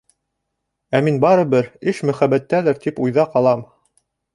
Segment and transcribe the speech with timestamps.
[0.99, 3.69] Ә мин барыбер, эш мөхәбәттәлер тип уйҙа ҡалам.